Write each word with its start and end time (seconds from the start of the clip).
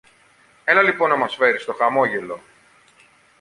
Έλα 0.65 0.81
λοιπόν 0.81 1.09
να 1.09 1.15
μας 1.15 1.35
φέρεις 1.35 1.65
το 1.65 1.73
χαμόγελο! 1.73 2.39